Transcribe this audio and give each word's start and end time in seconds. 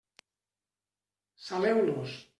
Saleu-los. 1.47 2.21